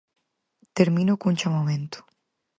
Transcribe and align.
Termino 0.77 1.13
cun 1.21 1.35
chamamento. 1.41 1.99